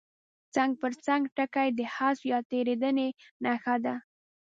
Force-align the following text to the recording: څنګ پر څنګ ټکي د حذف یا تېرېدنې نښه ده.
څنګ 0.55 0.71
پر 0.81 0.93
څنګ 1.05 1.23
ټکي 1.35 1.69
د 1.73 1.79
حذف 1.95 2.21
یا 2.31 2.39
تېرېدنې 2.51 3.07
نښه 3.43 3.75
ده. 3.85 3.95